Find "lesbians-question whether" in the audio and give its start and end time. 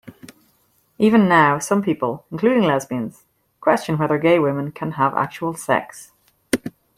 2.63-4.17